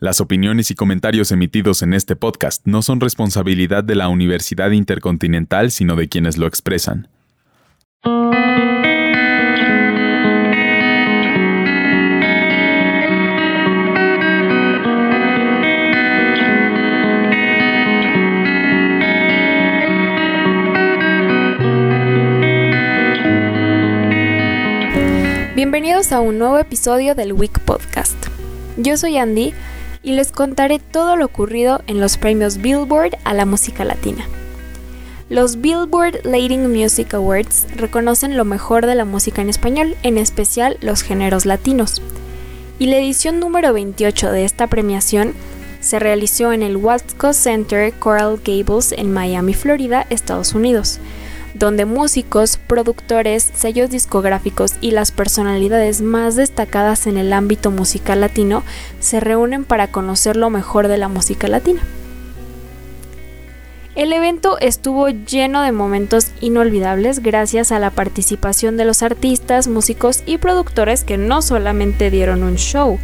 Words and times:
Las 0.00 0.20
opiniones 0.20 0.72
y 0.72 0.74
comentarios 0.74 1.30
emitidos 1.30 1.80
en 1.82 1.94
este 1.94 2.16
podcast 2.16 2.66
no 2.66 2.82
son 2.82 3.00
responsabilidad 3.00 3.84
de 3.84 3.94
la 3.94 4.08
Universidad 4.08 4.72
Intercontinental, 4.72 5.70
sino 5.70 5.94
de 5.94 6.08
quienes 6.08 6.36
lo 6.36 6.48
expresan. 6.48 7.06
Bienvenidos 25.54 26.10
a 26.10 26.20
un 26.20 26.40
nuevo 26.40 26.58
episodio 26.58 27.14
del 27.14 27.32
Week 27.32 27.60
Podcast. 27.60 28.16
Yo 28.76 28.96
soy 28.96 29.18
Andy 29.18 29.54
y 30.04 30.12
les 30.12 30.30
contaré 30.30 30.78
todo 30.78 31.16
lo 31.16 31.24
ocurrido 31.24 31.82
en 31.86 32.00
los 32.00 32.18
premios 32.18 32.58
Billboard 32.58 33.16
a 33.24 33.34
la 33.34 33.46
música 33.46 33.84
latina. 33.84 34.28
Los 35.30 35.60
Billboard 35.60 36.20
Latin 36.24 36.70
Music 36.70 37.14
Awards 37.14 37.66
reconocen 37.74 38.36
lo 38.36 38.44
mejor 38.44 38.86
de 38.86 38.94
la 38.94 39.06
música 39.06 39.40
en 39.40 39.48
español, 39.48 39.96
en 40.02 40.18
especial 40.18 40.76
los 40.82 41.02
géneros 41.02 41.46
latinos. 41.46 42.02
Y 42.78 42.86
la 42.86 42.98
edición 42.98 43.40
número 43.40 43.72
28 43.72 44.30
de 44.30 44.44
esta 44.44 44.66
premiación 44.66 45.32
se 45.80 45.98
realizó 45.98 46.52
en 46.52 46.62
el 46.62 46.76
Wasco 46.76 47.32
Center 47.32 47.92
Coral 47.94 48.38
Gables 48.44 48.92
en 48.92 49.12
Miami, 49.12 49.54
Florida, 49.54 50.06
Estados 50.10 50.54
Unidos 50.54 51.00
donde 51.54 51.84
músicos, 51.84 52.56
productores, 52.56 53.50
sellos 53.54 53.88
discográficos 53.88 54.74
y 54.80 54.90
las 54.90 55.12
personalidades 55.12 56.02
más 56.02 56.36
destacadas 56.36 57.06
en 57.06 57.16
el 57.16 57.32
ámbito 57.32 57.70
musical 57.70 58.20
latino 58.20 58.64
se 59.00 59.20
reúnen 59.20 59.64
para 59.64 59.86
conocer 59.88 60.36
lo 60.36 60.50
mejor 60.50 60.88
de 60.88 60.98
la 60.98 61.08
música 61.08 61.48
latina. 61.48 61.80
El 63.94 64.12
evento 64.12 64.58
estuvo 64.58 65.08
lleno 65.08 65.62
de 65.62 65.70
momentos 65.70 66.32
inolvidables 66.40 67.20
gracias 67.20 67.70
a 67.70 67.78
la 67.78 67.90
participación 67.90 68.76
de 68.76 68.84
los 68.84 69.04
artistas, 69.04 69.68
músicos 69.68 70.24
y 70.26 70.38
productores 70.38 71.04
que 71.04 71.16
no 71.16 71.42
solamente 71.42 72.10
dieron 72.10 72.42
un 72.42 72.56
show, 72.56 72.98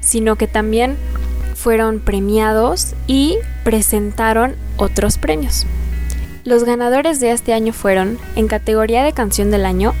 sino 0.00 0.36
que 0.36 0.46
también 0.46 0.96
fueron 1.54 2.00
premiados 2.00 2.94
y 3.06 3.38
presentaron 3.64 4.54
otros 4.76 5.16
premios. 5.16 5.66
Los 6.48 6.64
ganadores 6.64 7.20
de 7.20 7.30
este 7.32 7.52
año 7.52 7.74
fueron, 7.74 8.16
en 8.34 8.48
categoría 8.48 9.04
de 9.04 9.12
canción 9.12 9.50
del 9.50 9.66
año, 9.66 9.92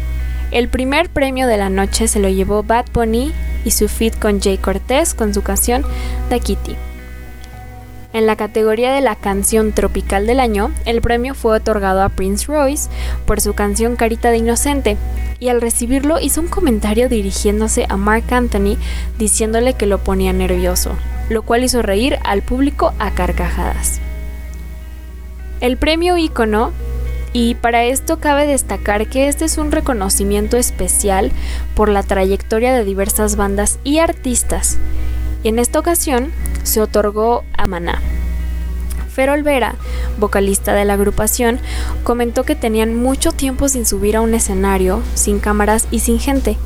el 0.50 0.70
primer 0.70 1.10
premio 1.10 1.46
de 1.46 1.58
la 1.58 1.68
noche 1.68 2.08
se 2.08 2.20
lo 2.20 2.30
llevó 2.30 2.62
Bad 2.62 2.86
Bunny 2.94 3.34
y 3.66 3.70
su 3.70 3.86
feat 3.86 4.18
con 4.18 4.40
Jay 4.40 4.56
Cortez 4.56 5.12
con 5.12 5.34
su 5.34 5.42
canción 5.42 5.84
The 6.30 6.40
Kitty. 6.40 6.74
En 8.14 8.24
la 8.24 8.34
categoría 8.36 8.94
de 8.94 9.02
la 9.02 9.14
canción 9.14 9.72
tropical 9.72 10.26
del 10.26 10.40
año, 10.40 10.70
el 10.86 11.02
premio 11.02 11.34
fue 11.34 11.54
otorgado 11.54 12.02
a 12.02 12.08
Prince 12.08 12.46
Royce 12.46 12.88
por 13.26 13.42
su 13.42 13.52
canción 13.52 13.96
Carita 13.96 14.30
de 14.30 14.38
Inocente, 14.38 14.96
y 15.38 15.50
al 15.50 15.60
recibirlo 15.60 16.18
hizo 16.18 16.40
un 16.40 16.48
comentario 16.48 17.10
dirigiéndose 17.10 17.84
a 17.90 17.98
Mark 17.98 18.24
Anthony 18.32 18.78
diciéndole 19.18 19.74
que 19.74 19.84
lo 19.84 19.98
ponía 19.98 20.32
nervioso, 20.32 20.96
lo 21.28 21.42
cual 21.42 21.64
hizo 21.64 21.82
reír 21.82 22.18
al 22.24 22.40
público 22.40 22.94
a 22.98 23.10
carcajadas 23.10 24.00
el 25.60 25.76
premio 25.76 26.16
Icono 26.16 26.72
y 27.32 27.54
para 27.56 27.84
esto 27.84 28.18
cabe 28.18 28.46
destacar 28.46 29.08
que 29.08 29.28
este 29.28 29.44
es 29.44 29.58
un 29.58 29.70
reconocimiento 29.70 30.56
especial 30.56 31.30
por 31.74 31.88
la 31.88 32.02
trayectoria 32.02 32.74
de 32.74 32.84
diversas 32.84 33.36
bandas 33.36 33.78
y 33.84 33.98
artistas. 33.98 34.78
en 35.44 35.58
esta 35.58 35.78
ocasión 35.78 36.32
se 36.64 36.80
otorgó 36.80 37.44
a 37.56 37.66
Maná. 37.66 38.02
Fer 39.12 39.30
Olvera, 39.30 39.74
vocalista 40.18 40.74
de 40.74 40.84
la 40.84 40.94
agrupación, 40.94 41.58
comentó 42.02 42.44
que 42.44 42.54
tenían 42.54 42.94
mucho 42.94 43.32
tiempo 43.32 43.68
sin 43.68 43.86
subir 43.86 44.16
a 44.16 44.20
un 44.20 44.34
escenario, 44.34 45.02
sin 45.14 45.40
cámaras 45.40 45.88
y 45.90 46.00
sin 46.00 46.20
gente, 46.20 46.56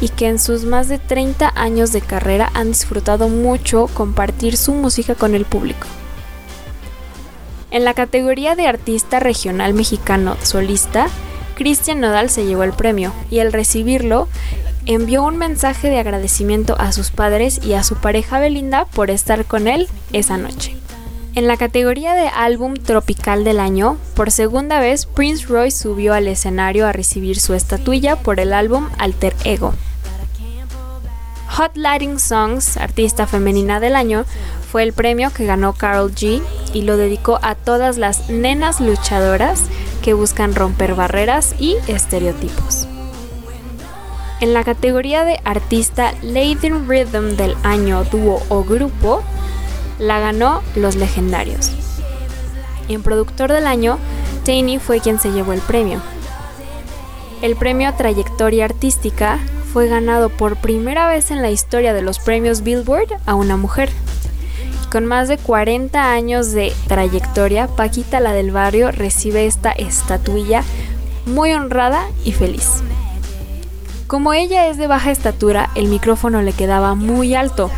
y 0.00 0.08
que 0.08 0.28
en 0.28 0.38
sus 0.38 0.64
más 0.64 0.88
de 0.88 0.98
30 0.98 1.52
años 1.54 1.92
de 1.92 2.00
carrera 2.00 2.50
han 2.54 2.68
disfrutado 2.68 3.28
mucho 3.28 3.86
compartir 3.94 4.56
su 4.56 4.72
música 4.74 5.14
con 5.14 5.34
el 5.34 5.44
público. 5.44 5.86
En 7.72 7.86
la 7.86 7.94
categoría 7.94 8.54
de 8.54 8.66
artista 8.66 9.18
regional 9.18 9.72
mexicano 9.72 10.36
solista, 10.42 11.06
Cristian 11.54 12.00
Nodal 12.00 12.28
se 12.28 12.44
llevó 12.44 12.64
el 12.64 12.74
premio 12.74 13.14
y 13.30 13.38
al 13.38 13.50
recibirlo 13.50 14.28
envió 14.84 15.22
un 15.22 15.38
mensaje 15.38 15.88
de 15.88 15.98
agradecimiento 15.98 16.76
a 16.78 16.92
sus 16.92 17.10
padres 17.10 17.64
y 17.64 17.72
a 17.72 17.82
su 17.82 17.96
pareja 17.96 18.40
Belinda 18.40 18.84
por 18.84 19.10
estar 19.10 19.46
con 19.46 19.68
él 19.68 19.88
esa 20.12 20.36
noche. 20.36 20.76
En 21.34 21.46
la 21.46 21.56
categoría 21.56 22.14
de 22.14 22.28
álbum 22.28 22.74
tropical 22.74 23.42
del 23.42 23.58
año, 23.58 23.96
por 24.14 24.30
segunda 24.30 24.78
vez 24.78 25.06
Prince 25.06 25.46
Royce 25.46 25.78
subió 25.78 26.12
al 26.12 26.28
escenario 26.28 26.86
a 26.86 26.92
recibir 26.92 27.40
su 27.40 27.54
estatuilla 27.54 28.16
por 28.16 28.38
el 28.38 28.52
álbum 28.52 28.90
Alter 28.98 29.34
Ego. 29.44 29.72
Hot 31.56 31.76
Lighting 31.76 32.18
Songs, 32.18 32.78
artista 32.78 33.26
femenina 33.26 33.78
del 33.78 33.94
año, 33.94 34.24
fue 34.70 34.84
el 34.84 34.94
premio 34.94 35.30
que 35.30 35.44
ganó 35.44 35.74
Carol 35.74 36.10
G 36.14 36.42
y 36.72 36.80
lo 36.80 36.96
dedicó 36.96 37.38
a 37.42 37.54
todas 37.54 37.98
las 37.98 38.30
nenas 38.30 38.80
luchadoras 38.80 39.64
que 40.02 40.14
buscan 40.14 40.54
romper 40.54 40.94
barreras 40.94 41.54
y 41.58 41.76
estereotipos. 41.88 42.88
En 44.40 44.54
la 44.54 44.64
categoría 44.64 45.24
de 45.24 45.40
artista 45.44 46.14
Latin 46.22 46.88
Rhythm 46.88 47.36
del 47.36 47.54
año 47.64 48.02
dúo 48.04 48.42
o 48.48 48.64
grupo, 48.64 49.22
la 49.98 50.20
ganó 50.20 50.62
Los 50.74 50.96
Legendarios. 50.96 51.70
en 52.88 53.02
productor 53.02 53.52
del 53.52 53.66
año, 53.66 53.98
Tiny 54.44 54.78
fue 54.78 55.00
quien 55.00 55.20
se 55.20 55.32
llevó 55.32 55.52
el 55.52 55.60
premio. 55.60 56.00
El 57.42 57.56
premio 57.56 57.92
Trayectoria 57.94 58.64
Artística 58.64 59.38
fue 59.72 59.88
ganado 59.88 60.28
por 60.28 60.56
primera 60.56 61.08
vez 61.08 61.30
en 61.30 61.40
la 61.40 61.50
historia 61.50 61.94
de 61.94 62.02
los 62.02 62.18
premios 62.18 62.62
Billboard 62.62 63.08
a 63.24 63.34
una 63.34 63.56
mujer. 63.56 63.90
Con 64.90 65.06
más 65.06 65.28
de 65.28 65.38
40 65.38 66.12
años 66.12 66.52
de 66.52 66.74
trayectoria, 66.88 67.68
Paquita 67.68 68.20
la 68.20 68.34
del 68.34 68.50
barrio 68.50 68.90
recibe 68.92 69.46
esta 69.46 69.72
estatuilla 69.72 70.62
muy 71.24 71.54
honrada 71.54 72.06
y 72.22 72.32
feliz. 72.32 72.82
Como 74.06 74.34
ella 74.34 74.68
es 74.68 74.76
de 74.76 74.86
baja 74.88 75.10
estatura, 75.10 75.70
el 75.74 75.86
micrófono 75.88 76.42
le 76.42 76.52
quedaba 76.52 76.94
muy 76.94 77.34
alto, 77.34 77.70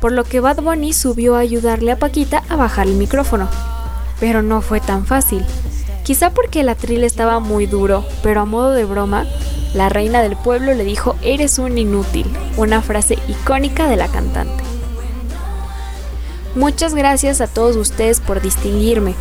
por 0.00 0.12
lo 0.12 0.22
que 0.22 0.38
Bad 0.38 0.62
Bunny 0.62 0.92
subió 0.92 1.34
a 1.34 1.40
ayudarle 1.40 1.90
a 1.90 1.98
Paquita 1.98 2.44
a 2.48 2.54
bajar 2.54 2.86
el 2.86 2.94
micrófono. 2.94 3.48
Pero 4.20 4.42
no 4.42 4.60
fue 4.60 4.78
tan 4.78 5.04
fácil. 5.04 5.44
Quizá 6.04 6.30
porque 6.30 6.60
el 6.60 6.68
atril 6.68 7.02
estaba 7.02 7.40
muy 7.40 7.66
duro, 7.66 8.04
pero 8.22 8.40
a 8.40 8.44
modo 8.44 8.70
de 8.70 8.84
broma, 8.84 9.26
la 9.74 9.88
reina 9.88 10.22
del 10.22 10.36
pueblo 10.36 10.74
le 10.74 10.84
dijo 10.84 11.16
eres 11.22 11.58
un 11.58 11.78
inútil, 11.78 12.26
una 12.56 12.82
frase 12.82 13.18
icónica 13.28 13.88
de 13.88 13.96
la 13.96 14.08
cantante. 14.08 14.64
Muchas 16.54 16.94
gracias 16.94 17.40
a 17.40 17.46
todos 17.46 17.76
ustedes 17.76 18.18
por 18.20 18.40
distinguirme, 18.40 19.14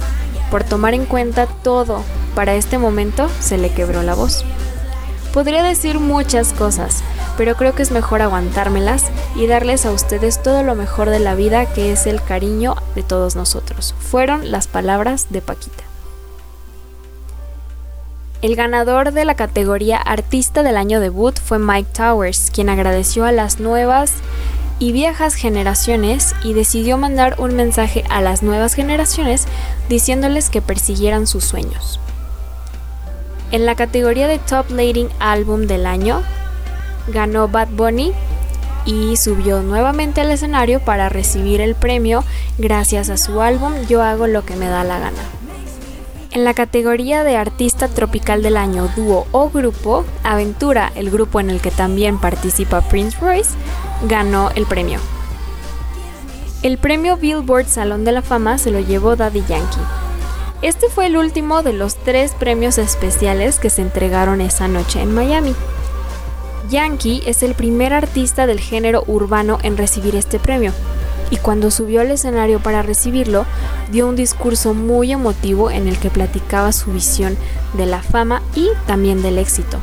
por 0.49 0.63
tomar 0.63 0.93
en 0.95 1.05
cuenta 1.05 1.45
todo. 1.45 2.01
Para 2.33 2.55
este 2.55 2.77
momento 2.77 3.29
se 3.39 3.57
le 3.57 3.71
quebró 3.71 4.01
la 4.01 4.15
voz. 4.15 4.43
Podría 5.33 5.61
decir 5.61 5.99
muchas 5.99 6.53
cosas, 6.53 7.03
pero 7.37 7.55
creo 7.55 7.75
que 7.75 7.83
es 7.83 7.91
mejor 7.91 8.23
aguantármelas 8.23 9.05
y 9.35 9.45
darles 9.45 9.85
a 9.85 9.91
ustedes 9.91 10.41
todo 10.41 10.63
lo 10.63 10.73
mejor 10.73 11.11
de 11.11 11.19
la 11.19 11.35
vida 11.35 11.67
que 11.67 11.91
es 11.91 12.07
el 12.07 12.23
cariño 12.23 12.75
de 12.95 13.03
todos 13.03 13.35
nosotros. 13.35 13.93
Fueron 13.99 14.49
las 14.49 14.67
palabras 14.67 15.27
de 15.29 15.41
Paquita. 15.41 15.88
El 18.41 18.55
ganador 18.55 19.11
de 19.11 19.25
la 19.25 19.35
categoría 19.35 19.97
Artista 19.97 20.63
del 20.63 20.77
Año 20.77 21.01
Debut 21.01 21.37
fue 21.37 21.59
Mike 21.59 21.89
Towers, 21.91 22.51
quien 22.51 22.69
agradeció 22.69 23.25
a 23.25 23.33
las 23.33 23.59
nuevas 23.59 24.13
y 24.79 24.93
viejas 24.93 25.35
generaciones 25.35 26.33
y 26.41 26.53
decidió 26.53 26.97
mandar 26.97 27.35
un 27.37 27.57
mensaje 27.57 28.05
a 28.09 28.21
las 28.21 28.41
nuevas 28.41 28.75
generaciones 28.75 29.45
diciéndoles 29.89 30.49
que 30.49 30.61
persiguieran 30.61 31.27
sus 31.27 31.43
sueños. 31.43 31.99
En 33.51 33.65
la 33.65 33.75
categoría 33.75 34.29
de 34.29 34.39
Top 34.39 34.71
Leading 34.71 35.09
Album 35.19 35.67
del 35.67 35.85
año, 35.85 36.21
ganó 37.09 37.49
Bad 37.49 37.67
Bunny 37.71 38.13
y 38.85 39.17
subió 39.17 39.61
nuevamente 39.63 40.21
al 40.21 40.31
escenario 40.31 40.79
para 40.79 41.09
recibir 41.09 41.59
el 41.59 41.75
premio 41.75 42.23
gracias 42.57 43.09
a 43.09 43.17
su 43.17 43.41
álbum 43.41 43.73
Yo 43.89 44.01
hago 44.01 44.27
lo 44.27 44.45
que 44.45 44.55
me 44.55 44.67
da 44.67 44.85
la 44.85 44.97
gana. 44.97 45.38
En 46.31 46.43
la 46.43 46.53
categoría 46.53 47.23
de 47.23 47.37
Artista 47.37 47.87
Tropical 47.87 48.43
del 48.43 48.55
Año, 48.55 48.87
Dúo 48.95 49.25
o 49.31 49.49
Grupo, 49.49 50.05
Aventura, 50.23 50.91
el 50.93 51.09
grupo 51.09 51.39
en 51.39 51.49
el 51.49 51.59
que 51.59 51.71
también 51.71 52.19
participa 52.19 52.81
Prince 52.81 53.17
Royce, 53.19 53.49
ganó 54.07 54.51
el 54.51 54.67
premio. 54.67 54.99
El 56.61 56.77
premio 56.77 57.17
Billboard 57.17 57.65
Salón 57.65 58.05
de 58.05 58.11
la 58.11 58.21
Fama 58.21 58.59
se 58.59 58.69
lo 58.69 58.79
llevó 58.79 59.15
Daddy 59.15 59.43
Yankee. 59.47 59.81
Este 60.61 60.87
fue 60.89 61.07
el 61.07 61.17
último 61.17 61.63
de 61.63 61.73
los 61.73 61.95
tres 61.95 62.33
premios 62.33 62.77
especiales 62.77 63.57
que 63.57 63.71
se 63.71 63.81
entregaron 63.81 64.39
esa 64.39 64.67
noche 64.67 65.01
en 65.01 65.11
Miami. 65.15 65.55
Yankee 66.69 67.23
es 67.25 67.41
el 67.41 67.55
primer 67.55 67.91
artista 67.91 68.45
del 68.45 68.59
género 68.59 69.03
urbano 69.07 69.57
en 69.63 69.77
recibir 69.77 70.15
este 70.15 70.37
premio 70.37 70.73
y 71.31 71.37
cuando 71.37 71.71
subió 71.71 72.01
al 72.01 72.11
escenario 72.11 72.59
para 72.59 72.81
recibirlo, 72.81 73.45
dio 73.91 74.07
un 74.07 74.15
discurso 74.15 74.73
muy 74.73 75.11
emotivo 75.11 75.71
en 75.71 75.87
el 75.87 75.97
que 75.97 76.09
platicaba 76.09 76.71
su 76.71 76.91
visión 76.91 77.37
de 77.73 77.85
la 77.85 78.01
fama 78.01 78.41
y 78.55 78.69
también 78.87 79.21
del 79.21 79.37
éxito. 79.37 79.79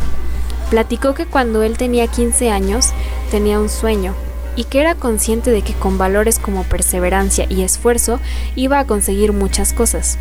Platicó 0.70 1.14
que 1.14 1.26
cuando 1.26 1.62
él 1.62 1.76
tenía 1.76 2.08
15 2.08 2.50
años 2.50 2.90
tenía 3.30 3.60
un 3.60 3.68
sueño 3.68 4.14
y 4.56 4.64
que 4.64 4.80
era 4.80 4.94
consciente 4.94 5.50
de 5.50 5.62
que 5.62 5.74
con 5.74 5.98
valores 5.98 6.38
como 6.38 6.64
perseverancia 6.64 7.46
y 7.48 7.62
esfuerzo 7.62 8.18
iba 8.56 8.78
a 8.78 8.86
conseguir 8.86 9.32
muchas 9.32 9.72
cosas. 9.72 10.18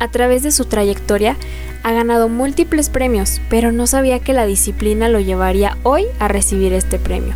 A 0.00 0.08
través 0.08 0.42
de 0.42 0.50
su 0.50 0.64
trayectoria 0.64 1.36
ha 1.84 1.92
ganado 1.92 2.28
múltiples 2.28 2.88
premios, 2.88 3.40
pero 3.48 3.70
no 3.70 3.86
sabía 3.86 4.18
que 4.18 4.32
la 4.32 4.46
disciplina 4.46 5.08
lo 5.08 5.20
llevaría 5.20 5.76
hoy 5.82 6.06
a 6.18 6.28
recibir 6.28 6.72
este 6.72 6.98
premio. 6.98 7.34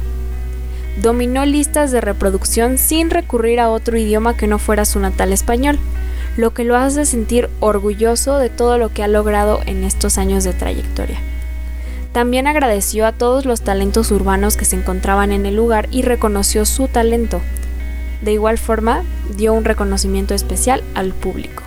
Dominó 1.02 1.46
listas 1.46 1.92
de 1.92 2.00
reproducción 2.00 2.76
sin 2.76 3.10
recurrir 3.10 3.60
a 3.60 3.70
otro 3.70 3.96
idioma 3.96 4.36
que 4.36 4.48
no 4.48 4.58
fuera 4.58 4.84
su 4.84 4.98
natal 4.98 5.32
español, 5.32 5.78
lo 6.36 6.54
que 6.54 6.64
lo 6.64 6.76
hace 6.76 7.04
sentir 7.04 7.48
orgulloso 7.60 8.38
de 8.38 8.50
todo 8.50 8.78
lo 8.78 8.88
que 8.88 9.04
ha 9.04 9.08
logrado 9.08 9.60
en 9.66 9.84
estos 9.84 10.18
años 10.18 10.42
de 10.42 10.54
trayectoria. 10.54 11.20
También 12.12 12.48
agradeció 12.48 13.06
a 13.06 13.12
todos 13.12 13.44
los 13.44 13.60
talentos 13.60 14.10
urbanos 14.10 14.56
que 14.56 14.64
se 14.64 14.74
encontraban 14.74 15.30
en 15.30 15.46
el 15.46 15.54
lugar 15.54 15.86
y 15.92 16.02
reconoció 16.02 16.64
su 16.64 16.88
talento. 16.88 17.40
De 18.22 18.32
igual 18.32 18.58
forma, 18.58 19.04
dio 19.36 19.52
un 19.52 19.64
reconocimiento 19.64 20.34
especial 20.34 20.82
al 20.96 21.12
público. 21.12 21.62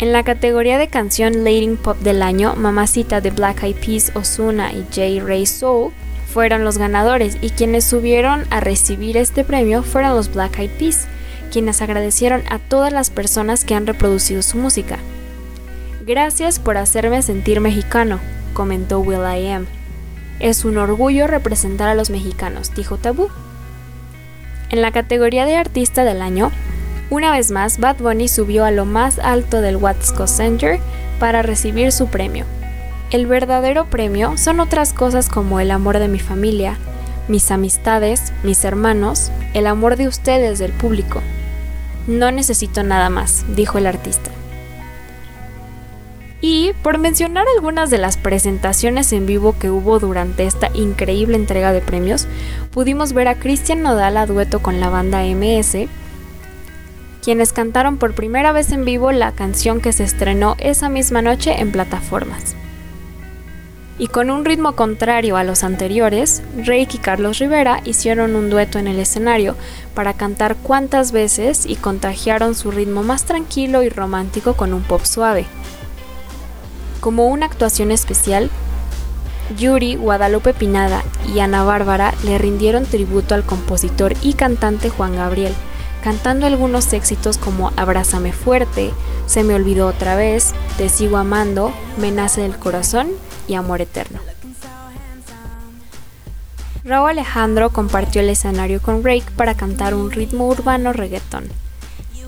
En 0.00 0.12
la 0.12 0.24
categoría 0.24 0.76
de 0.76 0.88
canción 0.88 1.44
Lating 1.44 1.76
Pop 1.76 1.98
del 1.98 2.20
año, 2.20 2.56
Mamacita 2.56 3.20
de 3.20 3.30
Black 3.30 3.62
Eyed 3.62 3.76
Peas, 3.76 4.10
Ozuna 4.16 4.72
y 4.72 4.84
J. 4.92 5.24
Ray 5.24 5.46
Soul 5.46 5.92
fueron 6.34 6.64
los 6.64 6.78
ganadores 6.78 7.38
y 7.40 7.50
quienes 7.50 7.84
subieron 7.84 8.44
a 8.50 8.58
recibir 8.58 9.16
este 9.16 9.44
premio 9.44 9.84
fueron 9.84 10.16
los 10.16 10.34
Black 10.34 10.58
Eyed 10.58 10.70
Peas, 10.72 11.06
quienes 11.52 11.80
agradecieron 11.80 12.42
a 12.50 12.58
todas 12.58 12.92
las 12.92 13.10
personas 13.10 13.64
que 13.64 13.76
han 13.76 13.86
reproducido 13.86 14.42
su 14.42 14.58
música. 14.58 14.98
Gracias 16.04 16.58
por 16.58 16.76
hacerme 16.76 17.22
sentir 17.22 17.60
mexicano, 17.60 18.18
comentó 18.52 18.98
Will 18.98 19.20
I. 19.20 19.64
Es 20.40 20.64
un 20.64 20.76
orgullo 20.76 21.28
representar 21.28 21.88
a 21.88 21.94
los 21.94 22.10
mexicanos, 22.10 22.74
dijo 22.74 22.96
Tabú. 22.96 23.28
En 24.70 24.82
la 24.82 24.90
categoría 24.90 25.46
de 25.46 25.54
artista 25.56 26.02
del 26.02 26.20
año, 26.20 26.50
una 27.10 27.30
vez 27.30 27.52
más 27.52 27.78
Bad 27.78 27.98
Bunny 27.98 28.26
subió 28.26 28.64
a 28.64 28.72
lo 28.72 28.86
más 28.86 29.20
alto 29.20 29.60
del 29.60 29.76
Watsco 29.76 30.26
Center 30.26 30.80
para 31.20 31.42
recibir 31.42 31.92
su 31.92 32.08
premio. 32.08 32.44
El 33.14 33.28
verdadero 33.28 33.84
premio 33.84 34.36
son 34.36 34.58
otras 34.58 34.92
cosas 34.92 35.28
como 35.28 35.60
el 35.60 35.70
amor 35.70 36.00
de 36.00 36.08
mi 36.08 36.18
familia, 36.18 36.76
mis 37.28 37.52
amistades, 37.52 38.32
mis 38.42 38.64
hermanos, 38.64 39.30
el 39.52 39.68
amor 39.68 39.94
de 39.94 40.08
ustedes, 40.08 40.58
del 40.58 40.72
público. 40.72 41.22
No 42.08 42.32
necesito 42.32 42.82
nada 42.82 43.10
más, 43.10 43.44
dijo 43.54 43.78
el 43.78 43.86
artista. 43.86 44.32
Y 46.40 46.72
por 46.82 46.98
mencionar 46.98 47.46
algunas 47.54 47.88
de 47.88 47.98
las 47.98 48.16
presentaciones 48.16 49.12
en 49.12 49.26
vivo 49.26 49.54
que 49.60 49.70
hubo 49.70 50.00
durante 50.00 50.44
esta 50.44 50.70
increíble 50.74 51.36
entrega 51.36 51.72
de 51.72 51.82
premios, 51.82 52.26
pudimos 52.72 53.12
ver 53.12 53.28
a 53.28 53.36
Cristian 53.36 53.80
Nodal 53.80 54.16
a 54.16 54.26
dueto 54.26 54.58
con 54.58 54.80
la 54.80 54.88
banda 54.88 55.22
MS, 55.22 55.86
quienes 57.22 57.52
cantaron 57.52 57.96
por 57.96 58.16
primera 58.16 58.50
vez 58.50 58.72
en 58.72 58.84
vivo 58.84 59.12
la 59.12 59.30
canción 59.30 59.80
que 59.80 59.92
se 59.92 60.02
estrenó 60.02 60.56
esa 60.58 60.88
misma 60.88 61.22
noche 61.22 61.60
en 61.60 61.70
plataformas. 61.70 62.56
Y 63.96 64.08
con 64.08 64.30
un 64.30 64.44
ritmo 64.44 64.74
contrario 64.74 65.36
a 65.36 65.44
los 65.44 65.62
anteriores, 65.62 66.42
Rake 66.56 66.94
y 66.94 66.98
Carlos 66.98 67.38
Rivera 67.38 67.80
hicieron 67.84 68.34
un 68.34 68.50
dueto 68.50 68.80
en 68.80 68.88
el 68.88 68.98
escenario 68.98 69.54
para 69.94 70.14
cantar 70.14 70.56
cuantas 70.56 71.12
veces 71.12 71.64
y 71.64 71.76
contagiaron 71.76 72.56
su 72.56 72.72
ritmo 72.72 73.04
más 73.04 73.24
tranquilo 73.24 73.84
y 73.84 73.88
romántico 73.88 74.54
con 74.54 74.74
un 74.74 74.82
pop 74.82 75.04
suave. 75.04 75.46
Como 77.00 77.28
una 77.28 77.46
actuación 77.46 77.92
especial, 77.92 78.50
Yuri, 79.56 79.94
Guadalupe 79.94 80.54
Pinada 80.54 81.04
y 81.32 81.38
Ana 81.38 81.62
Bárbara 81.62 82.14
le 82.24 82.38
rindieron 82.38 82.86
tributo 82.86 83.34
al 83.34 83.44
compositor 83.44 84.14
y 84.22 84.32
cantante 84.32 84.90
Juan 84.90 85.14
Gabriel, 85.14 85.54
cantando 86.04 86.46
algunos 86.46 86.92
éxitos 86.92 87.38
como 87.38 87.72
Abrázame 87.76 88.32
fuerte, 88.32 88.92
Se 89.26 89.42
me 89.42 89.54
olvidó 89.54 89.86
otra 89.86 90.16
vez, 90.16 90.52
Te 90.76 90.90
sigo 90.90 91.16
amando, 91.16 91.72
Me 91.98 92.10
nace 92.10 92.42
del 92.42 92.58
corazón 92.58 93.08
y 93.48 93.54
Amor 93.54 93.80
eterno. 93.80 94.20
Raúl 96.84 97.08
Alejandro 97.08 97.70
compartió 97.70 98.20
el 98.20 98.28
escenario 98.28 98.82
con 98.82 99.02
Rake 99.02 99.24
para 99.34 99.54
cantar 99.54 99.94
un 99.94 100.10
ritmo 100.10 100.46
urbano 100.46 100.92
reggaetón. 100.92 101.48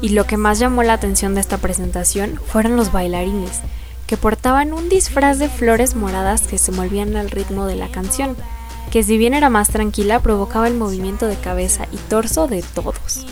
Y 0.01 0.09
lo 0.11 0.25
que 0.25 0.39
más 0.39 0.59
llamó 0.59 0.83
la 0.83 0.95
atención 0.95 1.35
de 1.35 1.43
esta 1.43 1.59
presentación 1.59 2.41
fueron 2.47 2.77
los 2.77 2.93
bailarines, 2.93 3.61
que 4.07 4.17
portaban 4.17 4.73
un 4.73 4.89
disfraz 4.89 5.39
de 5.39 5.51
flores 5.51 5.95
moradas 5.95 6.47
que 6.47 6.57
se 6.57 6.73
movían 6.73 7.15
al 7.17 7.31
ritmo 7.31 7.67
de 7.67 7.77
la 7.77 7.89
canción, 7.89 8.37
que 8.91 9.03
si 9.03 9.19
bien 9.19 9.35
era 9.35 9.51
más 9.51 9.69
tranquila 9.69 10.21
provocaba 10.21 10.67
el 10.67 10.75
movimiento 10.75 11.27
de 11.27 11.37
cabeza 11.37 11.87
y 11.93 11.99
torso 12.09 12.47
de 12.47 12.63
todos. 12.63 13.27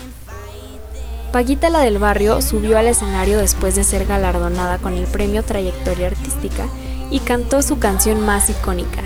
Paguita 1.35 1.69
la 1.69 1.79
del 1.79 1.97
barrio 1.97 2.41
subió 2.41 2.77
al 2.77 2.87
escenario 2.87 3.39
después 3.39 3.75
de 3.75 3.83
ser 3.83 4.05
galardonada 4.05 4.77
con 4.77 4.93
el 4.93 5.05
premio 5.05 5.43
Trayectoria 5.43 6.07
Artística 6.07 6.63
y 7.11 7.19
cantó 7.19 7.61
su 7.61 7.77
canción 7.77 8.25
más 8.25 8.49
icónica, 8.49 9.01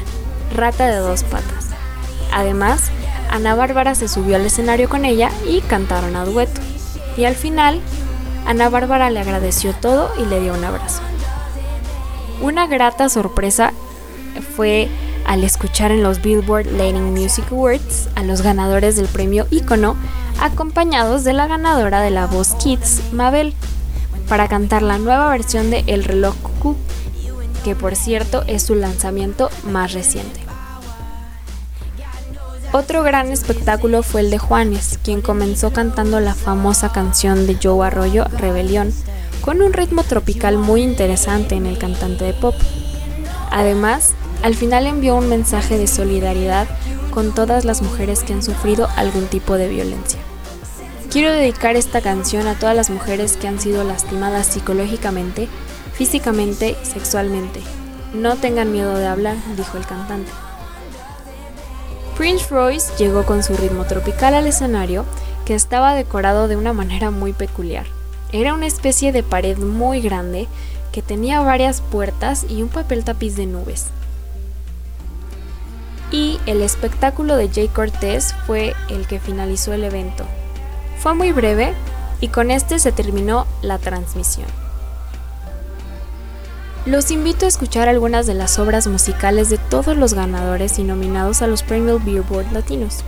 Rata 0.56 0.86
de 0.86 0.98
dos 0.98 1.24
patas. 1.24 1.70
Además, 2.32 2.92
Ana 3.32 3.56
Bárbara 3.56 3.96
se 3.96 4.08
subió 4.08 4.36
al 4.36 4.46
escenario 4.46 4.90
con 4.90 5.06
ella 5.06 5.32
y 5.48 5.62
cantaron 5.62 6.16
a 6.16 6.24
dueto. 6.24 6.62
Y 7.18 7.26
al 7.26 7.34
final, 7.34 7.82
Ana 8.46 8.70
Bárbara 8.70 9.10
le 9.10 9.22
agradeció 9.22 9.74
todo 9.74 10.12
y 10.22 10.26
le 10.28 10.40
dio 10.40 10.54
un 10.54 10.64
abrazo. 10.64 11.02
Una 12.44 12.68
grata 12.68 13.10
sorpresa 13.10 13.74
fue 14.56 14.88
al 15.26 15.44
escuchar 15.44 15.92
en 15.92 16.04
los 16.04 16.22
Billboard 16.22 16.68
Latin 16.68 17.14
Music 17.14 17.46
Awards 17.52 18.10
a 18.16 18.24
los 18.24 18.42
ganadores 18.42 18.96
del 18.96 19.08
premio 19.08 19.48
Icono, 19.52 19.96
acompañados 20.40 21.24
de 21.24 21.34
la 21.34 21.48
ganadora 21.48 22.02
de 22.02 22.12
la 22.12 22.26
voz 22.26 22.56
Kids, 22.56 23.02
Mabel, 23.12 23.54
para 24.28 24.48
cantar 24.48 24.82
la 24.82 24.98
nueva 24.98 25.30
versión 25.30 25.72
de 25.72 25.84
El 25.88 26.04
reloj 26.04 26.36
cucú, 26.36 26.76
que 27.64 27.76
por 27.76 27.96
cierto 27.96 28.44
es 28.48 28.64
su 28.64 28.76
lanzamiento 28.76 29.50
más 29.64 29.94
reciente. 29.94 30.40
Otro 32.72 33.02
gran 33.02 33.32
espectáculo 33.32 34.04
fue 34.04 34.22
el 34.22 34.30
de 34.30 34.38
Juanes, 34.38 35.00
quien 35.04 35.22
comenzó 35.22 35.74
cantando 35.74 36.20
la 36.20 36.36
famosa 36.36 36.92
canción 36.92 37.48
de 37.48 37.58
Joe 37.62 37.88
Arroyo, 37.88 38.26
Rebelión, 38.26 38.94
con 39.42 39.64
un 39.64 39.74
ritmo 39.74 40.04
tropical 40.04 40.60
muy 40.60 40.84
interesante 40.84 41.56
en 41.56 41.66
el 41.66 41.80
cantante 41.80 42.26
de 42.26 42.34
pop. 42.34 42.54
Además, 43.50 44.14
al 44.42 44.56
final 44.56 44.88
envió 44.88 45.16
un 45.16 45.30
mensaje 45.30 45.78
de 45.78 45.88
solidaridad 45.88 46.68
con 47.12 47.34
todas 47.34 47.66
las 47.66 47.82
mujeres 47.82 48.24
que 48.24 48.34
han 48.34 48.44
sufrido 48.44 48.88
algún 48.96 49.26
tipo 49.28 49.56
de 49.56 49.68
violencia. 49.68 50.20
Quiero 51.12 51.32
dedicar 51.32 51.76
esta 51.76 52.02
canción 52.02 52.48
a 52.48 52.54
todas 52.56 52.76
las 52.76 52.90
mujeres 52.90 53.36
que 53.36 53.48
han 53.48 53.60
sido 53.60 53.84
lastimadas 53.84 54.48
psicológicamente, 54.48 55.48
físicamente, 55.94 56.78
sexualmente. 56.84 57.62
No 58.14 58.36
tengan 58.36 58.72
miedo 58.72 58.96
de 58.96 59.08
hablar, 59.08 59.36
dijo 59.58 59.78
el 59.78 59.86
cantante. 59.86 60.32
Prince 62.16 62.48
Royce 62.50 62.92
llegó 62.98 63.26
con 63.26 63.44
su 63.44 63.56
ritmo 63.56 63.86
tropical 63.86 64.34
al 64.34 64.46
escenario, 64.46 65.06
que 65.46 65.56
estaba 65.56 65.96
decorado 65.96 66.48
de 66.48 66.58
una 66.58 66.74
manera 66.74 67.12
muy 67.12 67.34
peculiar. 67.34 67.88
Era 68.32 68.54
una 68.54 68.68
especie 68.68 69.12
de 69.12 69.24
pared 69.24 69.58
muy 69.58 70.02
grande 70.02 70.48
que 70.92 71.02
tenía 71.02 71.40
varias 71.40 71.82
puertas 71.82 72.46
y 72.48 72.62
un 72.62 72.70
papel 72.70 73.04
tapiz 73.04 73.36
de 73.36 73.48
nubes. 73.48 73.88
Y 76.12 76.40
el 76.46 76.62
espectáculo 76.62 77.36
de 77.36 77.50
Jay 77.50 77.68
Cortez 77.68 78.34
fue 78.48 78.74
el 78.90 79.06
que 79.06 79.20
finalizó 79.20 79.74
el 79.74 79.84
evento. 79.84 80.26
Fue 81.00 81.14
muy 81.14 81.32
breve 81.32 81.74
y 82.20 82.30
con 82.30 82.52
este 82.52 82.80
se 82.80 82.92
terminó 82.92 83.46
la 83.62 83.78
transmisión. 83.78 84.48
Los 86.86 87.12
invito 87.12 87.46
a 87.46 87.50
escuchar 87.50 87.88
algunas 87.88 88.26
de 88.26 88.34
las 88.34 88.58
obras 88.58 88.88
musicales 88.88 89.50
de 89.50 89.58
todos 89.58 89.96
los 89.96 90.14
ganadores 90.14 90.80
y 90.80 90.84
nominados 90.84 91.42
a 91.42 91.48
los 91.48 91.62
premios 91.62 92.04
Billboard 92.04 92.52
Latinos. 92.52 93.04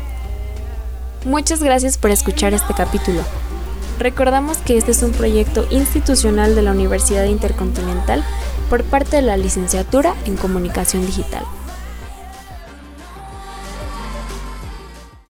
Muchas 1.25 1.63
gracias 1.63 1.97
por 1.97 2.11
escuchar 2.11 2.53
este 2.53 2.73
capítulo. 2.73 3.21
Recordamos 3.97 4.57
que 4.57 4.77
este 4.77 4.91
es 4.91 5.03
un 5.03 5.11
proyecto 5.11 5.65
institucional 5.69 6.55
de 6.55 6.63
la 6.63 6.71
Universidad 6.71 7.25
Intercontinental 7.25 8.23
por 8.69 8.83
parte 8.83 9.17
de 9.17 9.21
la 9.21 9.37
Licenciatura 9.37 10.15
en 10.25 10.37
Comunicación 10.37 11.05
Digital. 11.05 11.43